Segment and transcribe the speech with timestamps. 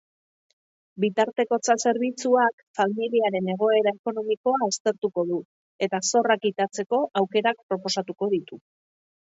[1.03, 5.39] Bitartekotza-zerbitzuak familiaren egoera ekonomikoa aztertuko du
[5.89, 8.65] eta zorra kitatzeko aukerak proposatuko ditu.